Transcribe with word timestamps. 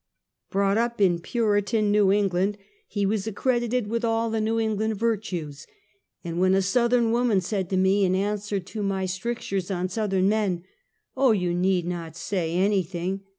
Brought 0.49 0.77
132 0.77 0.81
Half 0.81 0.87
a 0.87 0.97
Centuky. 0.97 1.13
up 1.13 1.13
in 1.13 1.21
Puritan 1.23 1.91
New 1.91 2.11
England, 2.11 2.57
lie 2.95 3.05
was 3.05 3.27
accredited 3.27 3.85
with 3.85 4.03
all 4.03 4.31
the 4.31 4.39
ISTew 4.39 4.59
England 4.63 4.95
virtues; 4.97 5.67
and 6.23 6.39
when 6.39 6.55
a 6.55 6.63
Southern 6.63 7.11
woman 7.11 7.39
said 7.39 7.69
to 7.69 7.77
me, 7.77 8.03
in 8.03 8.15
answer 8.15 8.59
to 8.59 8.81
my 8.81 9.05
strictures 9.05 9.69
on 9.69 9.89
Southern 9.89 10.27
men: 10.27 10.63
"Oh, 11.15 11.33
you 11.33 11.53
need 11.53 11.85
not 11.85 12.15
say 12.15 12.51
anything! 12.55 13.21